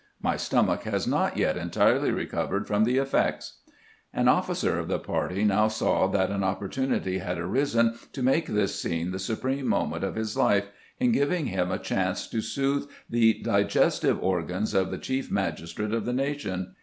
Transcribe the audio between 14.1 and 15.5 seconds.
organs of the Chief